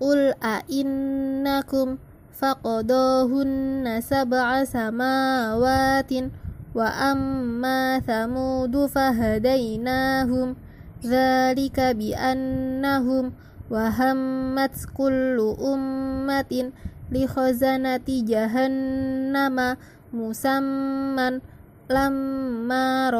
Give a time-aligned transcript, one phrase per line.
[0.00, 1.96] قل أئنكم
[2.42, 6.34] a innakum faqadahunna sab'a samawatin
[6.74, 10.58] wa amma thamudu fahadainahum
[11.02, 13.30] dhalika bi annahum
[13.70, 16.74] wahammat kullu ummatin
[17.14, 19.78] li khazanati jahannama
[20.10, 21.46] musamman
[21.86, 23.10] lamma